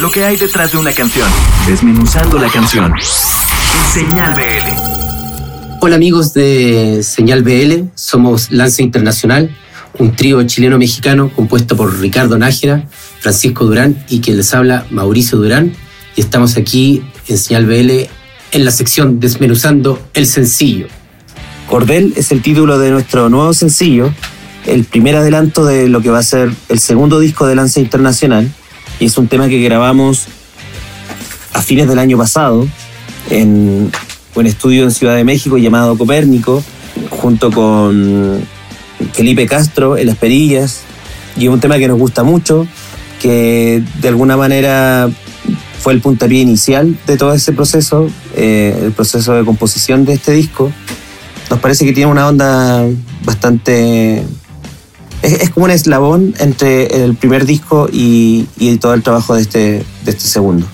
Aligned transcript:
lo 0.00 0.10
que 0.10 0.24
hay 0.24 0.36
detrás 0.36 0.72
de 0.72 0.78
una 0.78 0.92
canción, 0.92 1.28
desmenuzando 1.66 2.38
la 2.38 2.48
canción. 2.48 2.92
Señal 3.92 4.34
BL. 4.34 5.78
Hola 5.80 5.96
amigos 5.96 6.34
de 6.34 7.02
Señal 7.02 7.42
BL, 7.42 7.88
somos 7.94 8.50
Lance 8.50 8.82
Internacional, 8.82 9.56
un 9.98 10.14
trío 10.14 10.42
chileno-mexicano 10.42 11.30
compuesto 11.34 11.76
por 11.76 11.98
Ricardo 11.98 12.36
Nájera, 12.36 12.86
Francisco 13.20 13.64
Durán 13.64 14.04
y 14.08 14.20
quien 14.20 14.36
les 14.36 14.52
habla 14.52 14.86
Mauricio 14.90 15.38
Durán. 15.38 15.74
Y 16.14 16.20
estamos 16.20 16.56
aquí 16.58 17.02
en 17.28 17.38
Señal 17.38 17.64
BL 17.64 17.90
en 18.52 18.64
la 18.64 18.70
sección 18.72 19.18
Desmenuzando 19.18 20.02
el 20.12 20.26
sencillo. 20.26 20.88
Cordel 21.68 22.12
es 22.16 22.32
el 22.32 22.42
título 22.42 22.78
de 22.78 22.90
nuestro 22.90 23.30
nuevo 23.30 23.54
sencillo, 23.54 24.12
el 24.66 24.84
primer 24.84 25.16
adelanto 25.16 25.64
de 25.64 25.88
lo 25.88 26.02
que 26.02 26.10
va 26.10 26.18
a 26.18 26.22
ser 26.22 26.52
el 26.68 26.80
segundo 26.80 27.18
disco 27.18 27.46
de 27.46 27.54
Lance 27.54 27.80
Internacional 27.80 28.52
es 29.04 29.18
un 29.18 29.28
tema 29.28 29.48
que 29.48 29.60
grabamos 29.60 30.26
a 31.52 31.60
fines 31.60 31.88
del 31.88 31.98
año 31.98 32.16
pasado 32.16 32.66
en 33.30 33.90
un 34.34 34.46
estudio 34.46 34.84
en 34.84 34.90
Ciudad 34.90 35.16
de 35.16 35.24
México 35.24 35.58
llamado 35.58 35.96
Copérnico, 35.98 36.62
junto 37.10 37.50
con 37.50 38.40
Felipe 39.12 39.46
Castro 39.46 39.96
en 39.96 40.06
Las 40.06 40.16
Perillas. 40.16 40.82
Y 41.36 41.44
es 41.44 41.50
un 41.50 41.60
tema 41.60 41.78
que 41.78 41.88
nos 41.88 41.98
gusta 41.98 42.22
mucho, 42.22 42.66
que 43.20 43.82
de 44.00 44.08
alguna 44.08 44.36
manera 44.36 45.10
fue 45.80 45.92
el 45.92 46.00
puntapié 46.00 46.40
inicial 46.40 46.96
de 47.06 47.16
todo 47.16 47.34
ese 47.34 47.52
proceso, 47.52 48.08
eh, 48.34 48.78
el 48.82 48.92
proceso 48.92 49.34
de 49.34 49.44
composición 49.44 50.04
de 50.04 50.14
este 50.14 50.32
disco. 50.32 50.72
Nos 51.50 51.60
parece 51.60 51.84
que 51.84 51.92
tiene 51.92 52.10
una 52.10 52.28
onda 52.28 52.84
bastante 53.24 54.22
es, 55.26 55.50
como 55.50 55.64
un 55.64 55.70
eslabón 55.70 56.34
entre 56.38 57.04
el 57.04 57.14
primer 57.14 57.46
disco 57.46 57.88
y, 57.92 58.46
todo 58.80 58.94
el 58.94 59.02
trabajo 59.02 59.34
de 59.34 59.42
este, 59.42 59.60
de 60.04 60.10
este 60.10 60.24
segundo. 60.24 60.66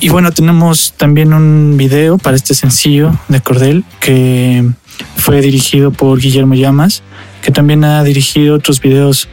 Y 0.00 0.08
bueno, 0.08 0.32
tenemos 0.32 0.94
también 0.96 1.34
un 1.34 1.76
video 1.76 2.16
para 2.16 2.36
este 2.36 2.54
sencillo 2.54 3.12
de 3.28 3.40
Cordel 3.40 3.84
que 4.00 4.66
fue 5.16 5.40
dirigido 5.40 5.90
por 5.90 6.18
Guillermo 6.20 6.54
Llamas, 6.54 7.02
que 7.42 7.50
también 7.50 7.84
ha 7.84 8.02
dirigido 8.02 8.54
otros 8.54 8.80
videos 8.80 9.28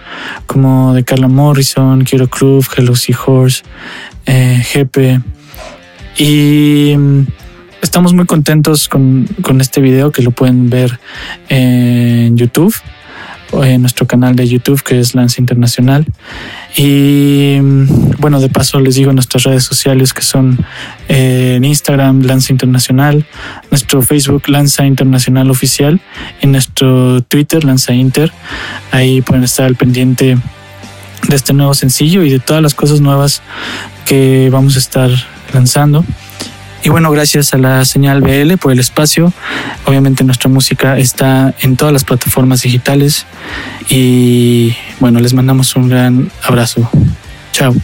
como 0.45 0.93
de 0.93 1.03
Carla 1.03 1.27
Morrison, 1.27 2.03
Kiro 2.03 2.27
Club, 2.27 2.65
Hello 2.75 2.93
Horse, 3.25 3.63
eh, 4.25 4.61
Jepe. 4.65 5.21
Y 6.17 6.95
mm, 6.97 7.27
estamos 7.81 8.13
muy 8.13 8.25
contentos 8.25 8.89
con, 8.89 9.27
con 9.41 9.61
este 9.61 9.79
video 9.79 10.11
que 10.11 10.21
lo 10.21 10.31
pueden 10.31 10.69
ver 10.69 10.99
en 11.47 12.35
YouTube 12.35 12.75
en 13.53 13.81
nuestro 13.81 14.07
canal 14.07 14.35
de 14.35 14.47
YouTube 14.47 14.81
que 14.83 14.99
es 14.99 15.15
Lance 15.15 15.41
Internacional. 15.41 16.05
Y 16.75 17.57
bueno, 18.19 18.39
de 18.39 18.49
paso 18.49 18.79
les 18.79 18.95
digo 18.95 19.13
nuestras 19.13 19.43
redes 19.43 19.63
sociales 19.63 20.13
que 20.13 20.21
son 20.21 20.57
eh, 21.07 21.59
Instagram 21.61 22.21
Lance 22.21 22.51
Internacional, 22.51 23.25
nuestro 23.71 24.01
Facebook 24.01 24.47
Lanza 24.47 24.85
Internacional 24.85 25.49
Oficial 25.49 25.99
y 26.41 26.47
nuestro 26.47 27.21
Twitter 27.21 27.63
Lanza 27.63 27.93
Inter. 27.93 28.31
Ahí 28.91 29.21
pueden 29.21 29.43
estar 29.43 29.65
al 29.65 29.75
pendiente 29.75 30.37
de 31.27 31.35
este 31.35 31.53
nuevo 31.53 31.73
sencillo 31.73 32.23
y 32.23 32.29
de 32.29 32.39
todas 32.39 32.61
las 32.61 32.73
cosas 32.73 33.01
nuevas 33.01 33.41
que 34.05 34.49
vamos 34.51 34.75
a 34.75 34.79
estar 34.79 35.09
lanzando. 35.53 36.05
Y 36.83 36.89
bueno, 36.89 37.11
gracias 37.11 37.53
a 37.53 37.57
la 37.57 37.83
señal 37.85 38.21
BL 38.21 38.57
por 38.57 38.71
el 38.71 38.79
espacio. 38.79 39.33
Obviamente 39.85 40.23
nuestra 40.23 40.49
música 40.49 40.97
está 40.97 41.53
en 41.59 41.75
todas 41.75 41.93
las 41.93 42.03
plataformas 42.03 42.61
digitales. 42.61 43.25
Y 43.89 44.75
bueno, 44.99 45.19
les 45.19 45.33
mandamos 45.33 45.75
un 45.75 45.89
gran 45.89 46.31
abrazo. 46.43 46.89
Chao. 47.51 47.75